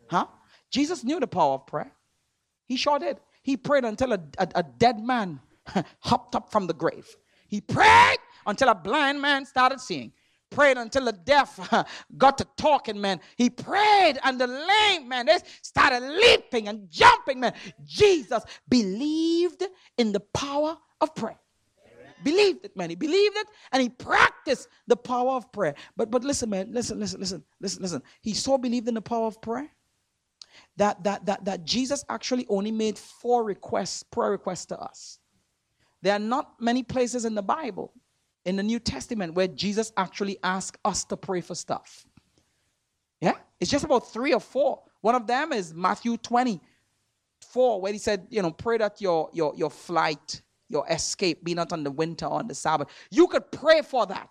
[0.09, 0.27] Huh?
[0.69, 1.91] Jesus knew the power of prayer.
[2.67, 3.19] He sure did.
[3.41, 5.39] He prayed until a, a, a dead man
[5.99, 7.07] hopped up from the grave.
[7.47, 10.11] He prayed until a blind man started seeing.
[10.49, 11.59] Prayed until the deaf
[12.17, 13.19] got to talking, man.
[13.35, 17.53] He prayed and the lame, man, they started leaping and jumping, man.
[17.83, 19.63] Jesus believed
[19.97, 21.39] in the power of prayer.
[22.23, 22.89] Believed it, man.
[22.89, 25.75] He believed it and he practiced the power of prayer.
[25.95, 28.03] But but listen, man, listen, listen, listen, listen, listen.
[28.21, 29.69] He so believed in the power of prayer
[30.77, 35.19] that that that that Jesus actually only made four requests, prayer requests to us.
[36.01, 37.93] There are not many places in the Bible,
[38.45, 42.05] in the New Testament, where Jesus actually asked us to pray for stuff.
[43.21, 43.33] Yeah?
[43.59, 44.81] It's just about three or four.
[45.01, 49.53] One of them is Matthew 24, where he said, you know, pray that your your
[49.55, 52.89] your flight, your escape be not on the winter on the Sabbath.
[53.09, 54.29] You could pray for that.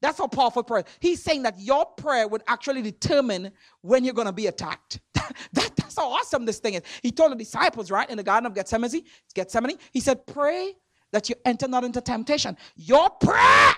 [0.00, 0.84] That's how powerful prayer.
[0.98, 4.98] He's saying that your prayer would actually determine when you're going to be attacked.
[5.14, 6.82] that, that's how awesome this thing is.
[7.02, 9.02] He told the disciples, right, in the Garden of Gethsemane,
[9.34, 10.74] Gethsemane, he said, pray
[11.12, 12.56] that you enter not into temptation.
[12.76, 13.74] Your prayer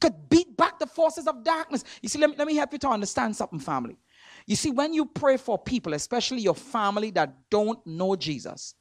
[0.00, 1.84] could beat back the forces of darkness.
[2.02, 3.98] You see, let me, let me help you to understand something, family.
[4.46, 8.74] You see, when you pray for people, especially your family that don't know Jesus,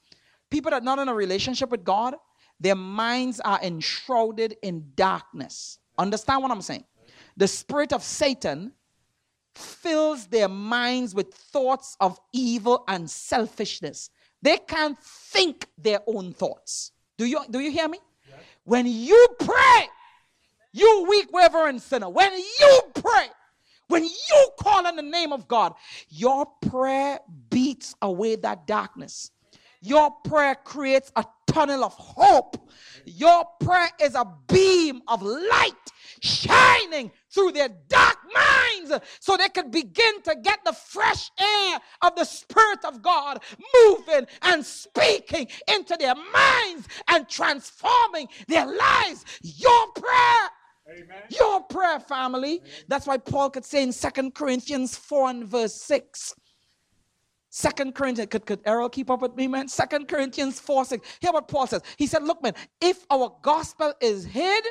[0.49, 2.15] people that are not in a relationship with God,
[2.59, 5.79] their minds are enshrouded in darkness.
[5.97, 6.85] Understand what I'm saying?
[7.37, 8.73] The spirit of Satan
[9.59, 14.09] fills their minds with thoughts of evil and selfishness.
[14.41, 16.91] They can't think their own thoughts.
[17.17, 17.99] Do you, do you hear me?
[18.63, 19.87] When you pray,
[20.71, 23.27] you weak, wavering sinner, when you pray,
[23.87, 25.73] when you call on the name of God,
[26.09, 27.19] your prayer
[27.49, 29.31] beats away that darkness.
[29.81, 32.69] Your prayer creates a tunnel of hope.
[33.05, 35.73] Your prayer is a beam of light
[36.21, 42.15] shining through their dark minds so they could begin to get the fresh air of
[42.15, 43.41] the Spirit of God
[43.75, 49.25] moving and speaking into their minds and transforming their lives.
[49.41, 50.49] Your prayer.
[50.91, 51.23] Amen.
[51.29, 52.57] Your prayer, family.
[52.57, 52.69] Amen.
[52.87, 56.33] That's why Paul could say in Second Corinthians 4 and verse 6
[57.49, 59.67] Second Corinthians, could, could Errol keep up with me, man?
[59.67, 61.07] Second Corinthians 4 6.
[61.19, 61.81] Hear what Paul says.
[61.97, 64.63] He said, Look, man, if our gospel is hid,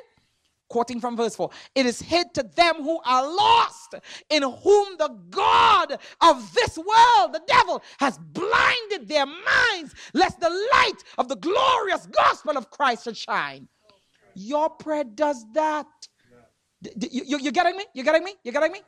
[0.69, 3.95] quoting from verse 4, it is hid to them who are lost,
[4.31, 10.51] in whom the God of this world, the devil, has blinded their minds, lest the
[10.51, 13.69] light of the glorious gospel of Christ should shine.
[14.35, 15.87] Your prayer does that.
[16.83, 17.85] You, you, you getting me?
[17.95, 18.35] You getting me?
[18.45, 18.81] You getting me?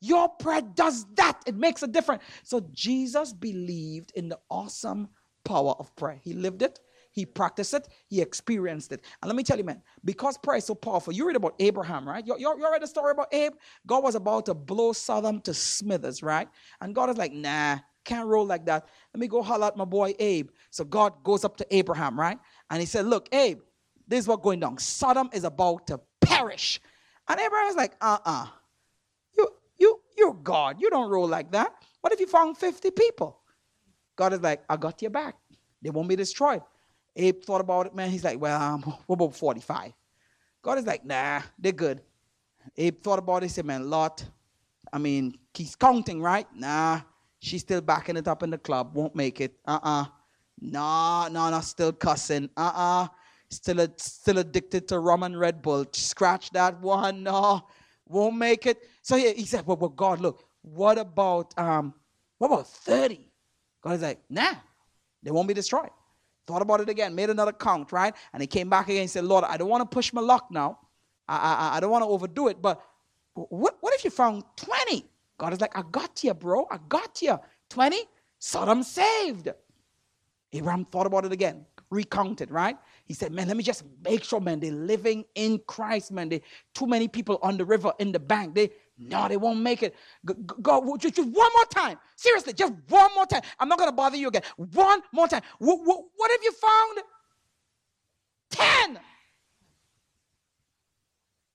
[0.00, 1.40] Your prayer does that.
[1.46, 2.22] It makes a difference.
[2.42, 5.08] So Jesus believed in the awesome
[5.44, 6.20] power of prayer.
[6.22, 6.80] He lived it,
[7.12, 9.04] he practiced it, he experienced it.
[9.20, 12.08] And let me tell you, man, because prayer is so powerful, you read about Abraham,
[12.08, 12.26] right?
[12.26, 13.52] You, you, you read the story about Abe?
[13.86, 16.48] God was about to blow Sodom to smithers, right?
[16.80, 18.86] And God is like, nah, can't roll like that.
[19.14, 20.50] Let me go holler at my boy Abe.
[20.70, 22.38] So God goes up to Abraham, right?
[22.70, 23.60] And he said, Look, Abe,
[24.08, 24.78] this is what's going down.
[24.78, 26.80] Sodom is about to perish.
[27.28, 28.46] And Abraham is like, uh uh
[29.82, 30.80] you, you're God.
[30.80, 31.74] You don't roll like that.
[32.00, 33.40] What if you found 50 people?
[34.16, 35.34] God is like, I got your back.
[35.82, 36.62] They won't be destroyed.
[37.16, 38.10] Abe thought about it, man.
[38.10, 39.92] He's like, well, um, what about 45?
[40.62, 42.00] God is like, nah, they're good.
[42.76, 43.46] Abe thought about it.
[43.46, 44.24] He said, man, Lot,
[44.92, 46.46] I mean, he's counting, right?
[46.54, 47.00] Nah,
[47.40, 48.94] she's still backing it up in the club.
[48.94, 49.54] Won't make it.
[49.66, 50.06] Uh-uh.
[50.60, 52.48] Nah, nah, nah, still cussing.
[52.56, 53.08] Uh-uh.
[53.50, 55.84] Still, a, still addicted to rum and Red Bull.
[55.92, 57.22] Scratch that one.
[57.32, 57.66] No,
[58.06, 58.78] won't make it.
[59.02, 61.94] So he, he said, well, well, God, look, what about um,
[62.38, 63.30] what about 30?
[63.82, 64.54] God is like, nah,
[65.22, 65.90] they won't be destroyed.
[66.52, 68.14] Thought about it again, made another count, right?
[68.34, 70.48] And he came back again and said, Lord, I don't want to push my luck
[70.50, 70.78] now.
[71.26, 71.36] I,
[71.72, 72.82] I, I don't want to overdo it, but
[73.32, 75.06] what, what if you found 20?
[75.38, 76.66] God is like, I got you, bro.
[76.70, 77.40] I got you.
[77.70, 78.04] 20?
[78.38, 79.48] Sodom saved.
[80.52, 82.76] Abraham thought about it again, recounted, right?
[83.06, 86.28] He said, Man, let me just make sure, man, they're living in Christ, man.
[86.28, 86.42] They
[86.74, 88.54] too many people on the river in the bank.
[88.54, 88.72] They
[89.08, 89.94] no, they won't make it.
[90.24, 91.98] Go, just, just one more time.
[92.16, 93.42] Seriously, just one more time.
[93.58, 94.42] I'm not gonna bother you again.
[94.56, 95.42] One more time.
[95.58, 96.98] What, what, what have you found?
[98.50, 99.00] Ten.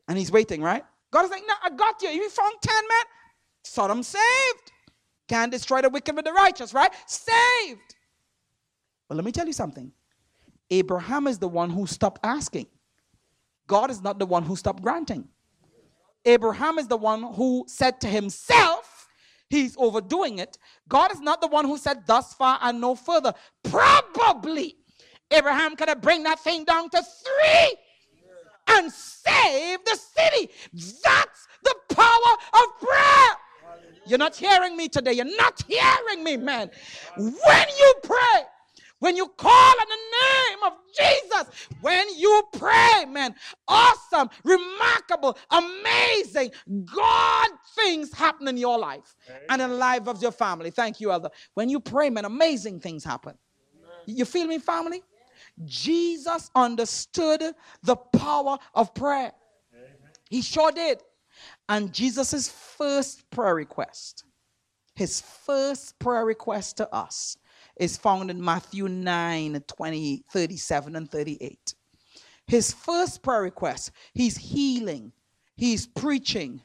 [0.07, 0.83] And he's waiting, right?
[1.11, 2.09] God is like, No, I got you.
[2.09, 3.05] You found ten, man.
[3.63, 4.71] Sodom saved.
[5.27, 6.91] Can't destroy the wicked with the righteous, right?
[7.05, 7.95] Saved.
[9.07, 9.91] But let me tell you something
[10.69, 12.67] Abraham is the one who stopped asking.
[13.67, 15.27] God is not the one who stopped granting.
[16.25, 19.07] Abraham is the one who said to himself,
[19.49, 20.57] he's overdoing it.
[20.89, 23.33] God is not the one who said, thus far and no further.
[23.63, 24.75] Probably
[25.31, 27.77] Abraham could have bring that thing down to three
[28.69, 30.49] and save the city.
[30.73, 33.37] That's the power of prayer.
[34.05, 35.13] You're not hearing me today.
[35.13, 36.71] You're not hearing me, man.
[37.17, 38.43] When you pray,
[38.99, 43.35] when you call on the name of Jesus, when you pray, man,
[43.67, 46.51] awesome, remarkable, amazing,
[46.85, 49.15] God things happen in your life
[49.49, 50.71] and in the life of your family.
[50.71, 51.29] Thank you, Elder.
[51.53, 53.35] When you pray, man, amazing things happen.
[54.05, 55.03] You feel me, family?
[55.65, 57.43] Jesus understood
[57.83, 59.31] the power of prayer.
[60.29, 61.01] He sure did.
[61.69, 64.23] And Jesus' first prayer request,
[64.95, 67.37] his first prayer request to us,
[67.79, 71.73] is found in Matthew 9 20, 37 and 38.
[72.47, 75.11] His first prayer request, he's healing,
[75.55, 76.61] he's preaching,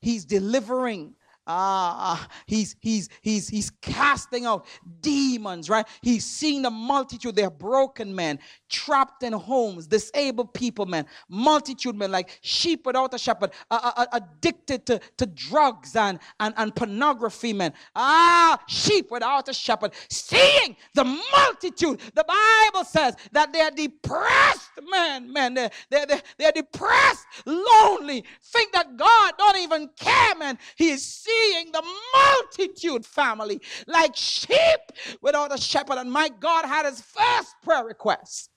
[0.00, 1.14] he's delivering,
[1.46, 4.66] Ah, he's he's he's he's casting out
[5.00, 5.86] demons, right?
[6.02, 7.36] He's seeing the multitude.
[7.36, 13.18] They're broken men, trapped in homes, disabled people, men multitude men, like sheep without a
[13.18, 19.48] shepherd, uh, uh, addicted to, to drugs and, and and pornography, men Ah, sheep without
[19.48, 22.00] a shepherd, seeing the multitude.
[22.14, 25.54] The Bible says that they're depressed, man, man.
[25.54, 28.24] They're they're, they're, they're depressed, lonely.
[28.42, 30.58] Think that God don't even care, man.
[30.76, 31.82] He is seeing seeing the
[32.14, 34.80] multitude family like sheep
[35.20, 35.98] without a shepherd.
[35.98, 38.50] And my God had his first prayer request.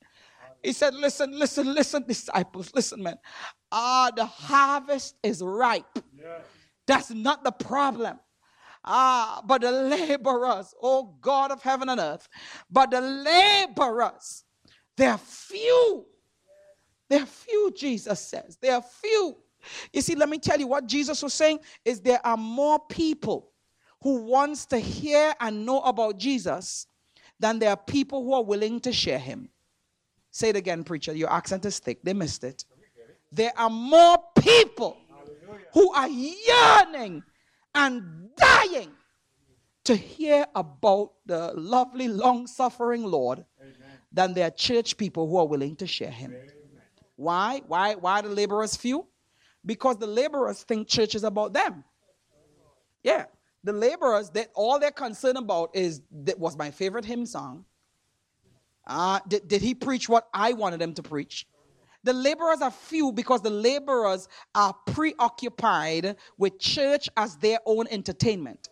[0.64, 3.18] He said, Listen, listen, listen, disciples, listen, man.
[3.72, 6.00] Ah, the harvest is ripe.
[6.86, 8.20] That's not the problem.
[8.84, 12.28] Ah, but the laborers, oh God of heaven and earth,
[12.72, 14.44] but the laborers,
[14.98, 16.06] they're few.
[17.10, 18.58] They're few, Jesus says.
[18.62, 19.38] They're few.
[19.94, 23.52] You see, let me tell you what Jesus was saying is there are more people
[24.02, 26.88] who wants to hear and know about Jesus
[27.40, 29.50] than there are people who are willing to share him.
[30.32, 31.14] Say it again, preacher.
[31.14, 32.00] Your accent is thick.
[32.04, 32.66] They missed it.
[33.32, 34.98] There are more people
[35.74, 37.24] who are yearning
[37.76, 38.92] and dying
[39.86, 43.46] to hear about the lovely, long suffering Lord
[44.12, 46.36] than there are church people who are willing to share him.
[47.16, 47.62] Why?
[47.68, 47.96] Why?
[47.96, 49.08] Why the laborers few?
[49.66, 51.84] Because the laborers think church is about them.
[53.04, 53.26] Yeah,
[53.64, 57.66] the laborers that all they're concerned about is that was my favorite hymn song.
[58.88, 61.46] Uh, did, did he preach what I wanted him to preach?
[62.04, 68.70] The laborers are few because the laborers are preoccupied with church as their own entertainment.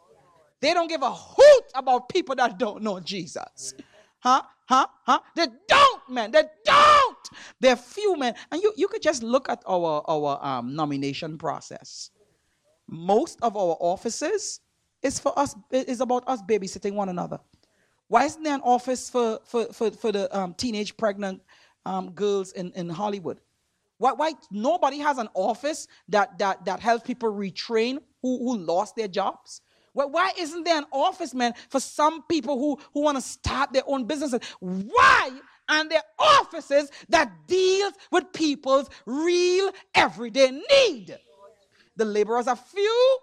[0.62, 3.74] They don't give a hoot about people that don't know Jesus.
[4.20, 4.42] Huh?
[4.68, 4.88] Huh?
[5.06, 5.20] Huh?
[5.36, 6.32] They don't, man.
[6.32, 7.30] They don't.
[7.60, 8.36] They're few, man.
[8.52, 12.12] And you, you could just look at our, our um, nomination process.
[12.88, 14.60] Most of our offices
[15.02, 17.40] is for us, is about us babysitting one another.
[18.10, 21.42] Why isn't there an office for, for, for, for the um, teenage pregnant
[21.86, 23.40] um, girls in, in Hollywood?
[23.98, 28.96] Why, why nobody has an office that, that, that helps people retrain who, who lost
[28.96, 29.62] their jobs?
[30.06, 33.84] Why isn't there an office, man, for some people who, who want to start their
[33.88, 34.40] own businesses?
[34.60, 35.32] Why
[35.70, 41.18] and their offices that deals with people's real everyday need.
[41.96, 43.20] The laborers are few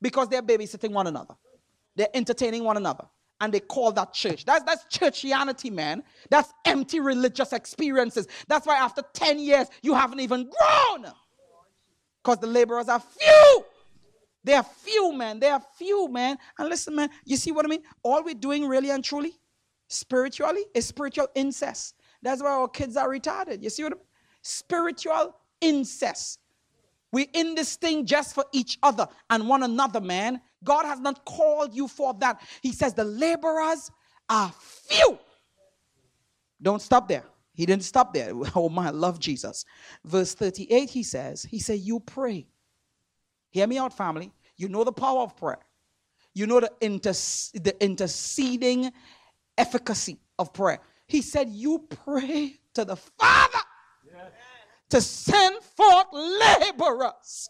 [0.00, 1.34] because they're babysitting one another.
[1.96, 3.04] They're entertaining one another.
[3.42, 4.44] And they call that church.
[4.44, 6.02] That's that's churchianity, man.
[6.28, 8.28] That's empty religious experiences.
[8.48, 11.10] That's why after 10 years you haven't even grown.
[12.22, 13.64] Because the laborers are few.
[14.42, 15.38] They are few, men.
[15.38, 16.38] There are few, men.
[16.58, 17.82] And listen, man, you see what I mean?
[18.02, 19.32] All we're doing really and truly
[19.88, 21.94] spiritually is spiritual incest.
[22.22, 23.62] That's why our kids are retarded.
[23.62, 23.92] You see what?
[23.92, 24.04] I mean?
[24.42, 26.38] Spiritual incest.
[27.12, 30.40] We're in this thing just for each other and one another, man.
[30.62, 32.40] God has not called you for that.
[32.62, 33.90] He says the laborers
[34.28, 34.52] are
[34.86, 35.18] few.
[36.62, 37.24] Don't stop there.
[37.52, 38.32] He didn't stop there.
[38.54, 39.64] Oh my, I love Jesus.
[40.04, 42.46] Verse 38, he says, He said, You pray.
[43.50, 44.32] Hear me out, family.
[44.56, 45.58] You know the power of prayer.
[46.34, 48.92] You know the, inter- the interceding
[49.58, 50.80] efficacy of prayer.
[51.06, 53.58] He said, You pray to the Father
[54.90, 57.48] to send forth laborers.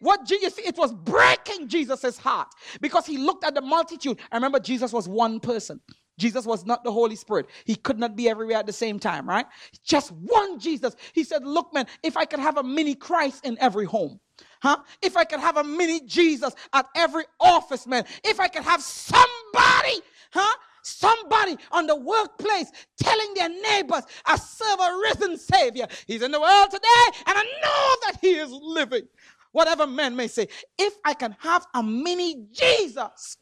[0.00, 2.48] What Jesus, it was breaking Jesus' heart
[2.80, 4.18] because he looked at the multitude.
[4.32, 5.80] I remember Jesus was one person.
[6.18, 7.46] Jesus was not the Holy Spirit.
[7.64, 9.46] He could not be everywhere at the same time, right?
[9.84, 10.96] Just one Jesus.
[11.12, 14.18] He said, Look, man, if I could have a mini Christ in every home,
[14.60, 14.78] huh?
[15.02, 18.82] If I could have a mini Jesus at every office, man, if I could have
[18.82, 20.00] somebody,
[20.32, 20.54] huh?
[20.82, 25.86] somebody on the workplace telling their neighbors, I serve a risen Savior.
[26.06, 29.06] He's in the world today, and I know that He is living.
[29.52, 30.48] Whatever men may say,
[30.78, 33.38] if I can have a mini Jesus,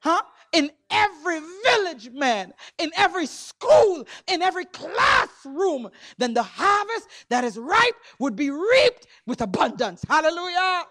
[0.00, 0.22] huh?
[0.52, 5.88] In every village, man, in every school, in every classroom,
[6.18, 10.04] then the harvest that is ripe would be reaped with abundance.
[10.06, 10.84] Hallelujah.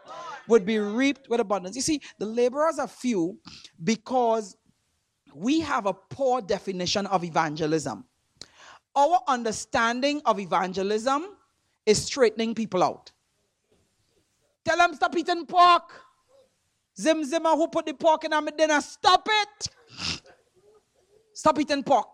[0.48, 1.76] Would be reaped with abundance.
[1.76, 3.38] You see, the laborers are few
[3.84, 4.58] because
[5.34, 8.06] we have a poor definition of evangelism.
[8.96, 11.38] Our understanding of evangelism
[11.86, 13.12] is straightening people out.
[14.66, 15.92] Tell them stop eating pork.
[17.02, 19.68] Zim Zimmer, who put the pork in our dinner, stop it.
[21.34, 22.08] Stop eating pork.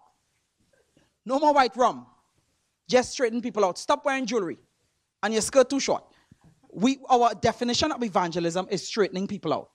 [1.26, 2.06] No more white rum.
[2.88, 3.78] Just straighten people out.
[3.78, 4.58] Stop wearing jewelry.
[5.22, 6.04] And your skirt too short.
[6.72, 9.70] We our definition of evangelism is straightening people out.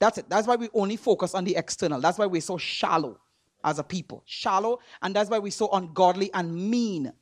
[0.00, 0.28] That's it.
[0.28, 2.00] That's why we only focus on the external.
[2.00, 3.18] That's why we're so shallow
[3.64, 4.22] as a people.
[4.24, 7.12] Shallow, and that's why we're so ungodly and mean.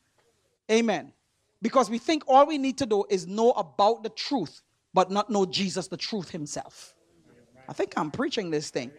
[0.70, 1.12] Amen.
[1.60, 4.62] Because we think all we need to do is know about the truth,
[4.92, 6.94] but not know Jesus, the truth himself.
[7.72, 8.90] I think I'm preaching this thing.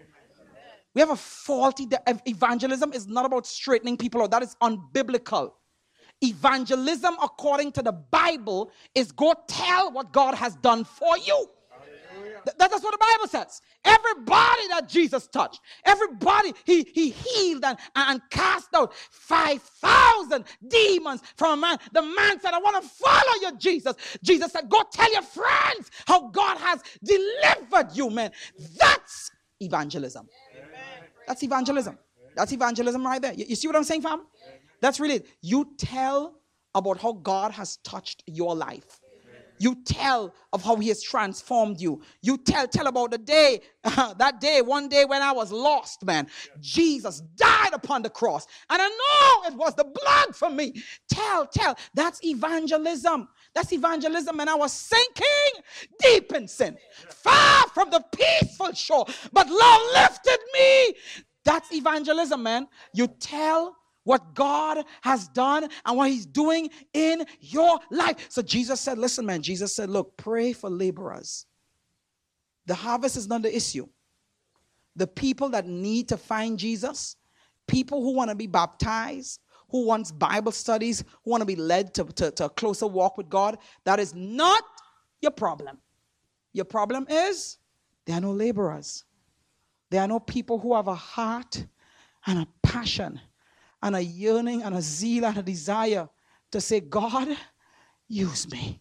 [0.95, 4.31] We have a faulty de- evangelism is not about straightening people out.
[4.31, 5.51] That is unbiblical.
[6.21, 11.49] Evangelism, according to the Bible, is go tell what God has done for you.
[12.45, 13.61] Th- that's what the Bible says.
[13.85, 21.59] Everybody that Jesus touched, everybody he, he healed and, and cast out 5,000 demons from
[21.59, 21.77] a man.
[21.91, 23.95] The man said, I want to follow you, Jesus.
[24.23, 28.31] Jesus said, Go tell your friends how God has delivered you, man.
[28.77, 30.27] That's evangelism.
[31.27, 31.97] That's evangelism.
[32.35, 33.33] That's evangelism right there.
[33.33, 34.23] You, you see what I'm saying, fam?
[34.81, 35.27] That's really it.
[35.41, 36.35] You tell
[36.75, 38.99] about how God has touched your life.
[39.63, 42.01] You tell of how he has transformed you.
[42.21, 46.27] You tell, tell about the day, that day, one day when I was lost, man.
[46.59, 48.45] Jesus died upon the cross.
[48.69, 50.83] And I know it was the blood for me.
[51.07, 51.77] Tell, tell.
[51.93, 53.29] That's evangelism.
[53.55, 54.37] That's evangelism.
[54.37, 55.63] And I was sinking
[55.97, 56.75] deep in sin,
[57.07, 59.05] far from the peaceful shore.
[59.31, 60.93] But love lifted me.
[61.45, 62.67] That's evangelism, man.
[62.93, 68.27] You tell what God has done and what He's doing in your life.
[68.29, 71.45] So Jesus said, Listen, man, Jesus said, Look, pray for laborers.
[72.65, 73.87] The harvest is not the issue.
[74.95, 77.15] The people that need to find Jesus,
[77.67, 79.39] people who want to be baptized,
[79.69, 83.17] who wants Bible studies, who want to be led to, to, to a closer walk
[83.17, 84.63] with God, that is not
[85.21, 85.79] your problem.
[86.53, 87.57] Your problem is
[88.05, 89.03] there are no laborers.
[89.89, 91.65] There are no people who have a heart
[92.27, 93.19] and a passion
[93.83, 96.07] and a yearning and a zeal and a desire
[96.51, 97.27] to say, God,
[98.07, 98.79] use me.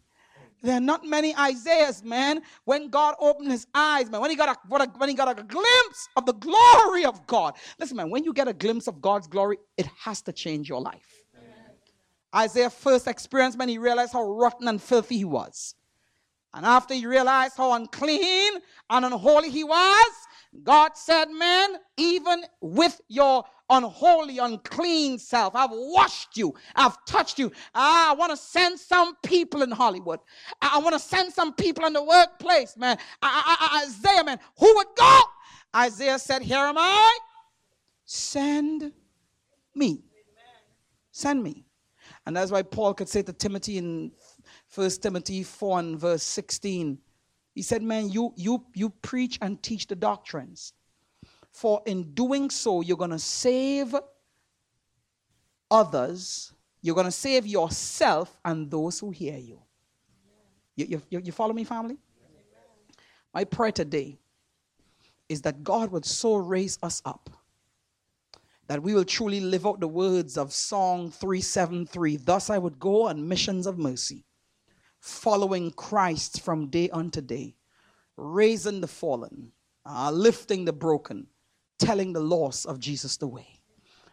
[0.62, 2.40] There are not many Isaiahs, man.
[2.64, 6.08] When God opened his eyes, man, when he got a, when he got a glimpse
[6.16, 7.54] of the glory of God.
[7.80, 10.80] Listen, man, when you get a glimpse of God's glory, it has to change your
[10.80, 11.24] life.
[12.34, 15.74] Isaiah first experienced when he realized how rotten and filthy he was.
[16.54, 18.52] And after he realized how unclean
[18.88, 20.12] and unholy he was,
[20.62, 27.50] God said, Man, even with your unholy, unclean self, I've washed you, I've touched you.
[27.74, 30.20] Ah, I want to send some people in Hollywood.
[30.60, 32.98] I, want to send some people in the workplace, man.
[33.20, 35.20] I, I, I, Isaiah, man, who would go?
[35.74, 37.18] Isaiah said, Here am I.
[38.04, 38.92] Send
[39.74, 40.04] me.
[41.10, 41.64] Send me.
[42.26, 44.12] And that's why Paul could say to Timothy in
[44.74, 46.98] 1 Timothy 4 and verse 16,
[47.54, 50.72] he said, Man, you you you preach and teach the doctrines.
[51.52, 53.94] For in doing so, you're gonna save
[55.70, 59.60] others, you're gonna save yourself and those who hear you.
[60.74, 61.98] You, you, you follow me, family?
[63.32, 64.18] My prayer today
[65.28, 67.30] is that God would so raise us up
[68.68, 73.08] that we will truly live out the words of Song 373 Thus I would go
[73.08, 74.24] on missions of mercy
[74.98, 77.56] following Christ from day unto day,
[78.16, 79.50] raising the fallen,
[79.84, 81.26] uh, lifting the broken,
[81.82, 83.46] telling the lost of Jesus the way.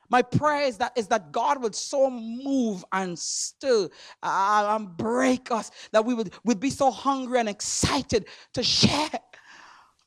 [0.09, 3.87] My prayer is that is that God would so move and stir
[4.23, 9.09] uh, and break us that we would, would be so hungry and excited to share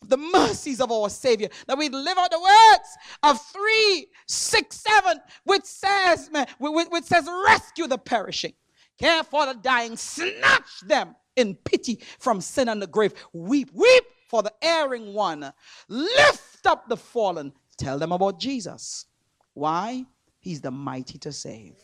[0.09, 2.89] the mercies of our Savior, that we'd live out the words
[3.23, 8.53] of three, six, seven, which says, man, which says, rescue the perishing.
[8.99, 13.15] Care for the dying, snatch them in pity from sin and the grave.
[13.33, 15.53] Weep, weep for the erring one.
[15.89, 17.53] Lift up the fallen.
[17.77, 19.05] Tell them about Jesus.
[19.53, 20.07] Why?
[20.41, 21.77] He's the mighty to save.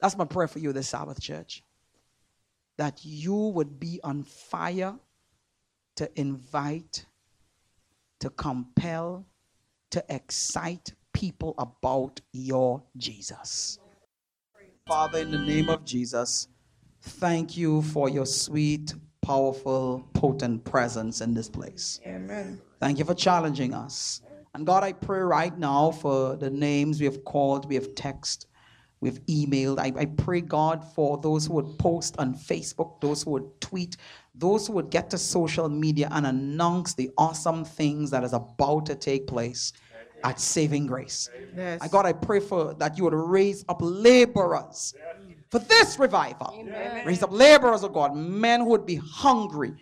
[0.00, 1.64] That's my prayer for you this Sabbath, church.
[2.78, 4.94] That you would be on fire
[5.96, 7.06] to invite,
[8.20, 9.26] to compel,
[9.90, 13.80] to excite people about your Jesus.
[14.86, 16.46] Father, in the name of Jesus,
[17.00, 18.94] thank you for your sweet,
[19.26, 22.00] powerful, potent presence in this place.
[22.06, 22.60] Amen.
[22.78, 24.22] Thank you for challenging us.
[24.54, 28.46] And God, I pray right now for the names we have called, we have texted,
[29.00, 29.80] we've emailed.
[29.80, 33.96] I, I pray, God, for those who would post on Facebook, those who would tweet,
[34.34, 38.86] those who would get to social media and announce the awesome things that is about
[38.86, 39.72] to take place
[40.22, 41.28] at Saving Grace.
[41.56, 41.82] Yes.
[41.82, 44.94] And God, I pray for that you would raise up laborers
[45.50, 46.64] for this revival.
[47.04, 49.72] Raise up laborers, of God, men who would be hungry,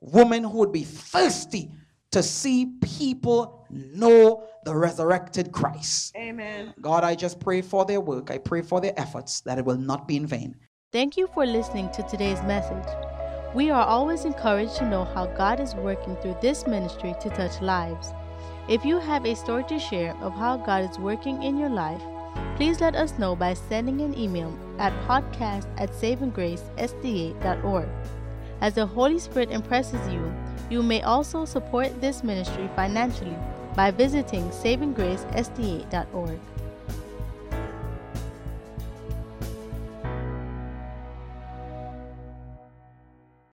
[0.00, 1.70] women who would be thirsty
[2.10, 6.14] to see people know the resurrected Christ.
[6.16, 6.74] Amen.
[6.80, 8.30] God, I just pray for their work.
[8.30, 10.56] I pray for their efforts that it will not be in vain.
[10.92, 12.88] Thank you for listening to today's message.
[13.54, 17.60] We are always encouraged to know how God is working through this ministry to touch
[17.60, 18.12] lives.
[18.68, 22.02] If you have a story to share of how God is working in your life,
[22.56, 27.88] please let us know by sending an email at podcast at savinggracesda.org.
[28.60, 30.32] As the Holy Spirit impresses you,
[30.68, 33.36] you may also support this ministry financially
[33.74, 36.38] by visiting savinggracesda.org.